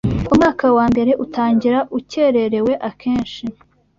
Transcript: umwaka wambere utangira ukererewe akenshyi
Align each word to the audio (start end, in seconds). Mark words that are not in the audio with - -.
umwaka 0.31 0.65
wambere 0.77 1.11
utangira 1.25 1.79
ukererewe 1.99 2.73
akenshyi 2.89 3.45